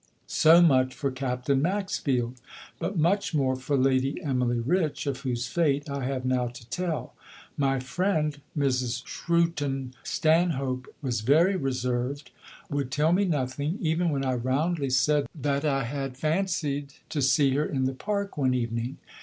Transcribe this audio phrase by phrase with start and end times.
[0.25, 2.39] So much for Captain Maxfield!
[2.79, 7.13] But much more for Lady Emily Rich, of whose fate I have now to tell.
[7.55, 9.05] My friend, Mrs.
[9.05, 12.31] Shrewton Stanhope, was very reserved,
[12.67, 17.51] would tell me nothing, even when I roundly said that I had fancied to see
[17.51, 18.97] her in the park one evening.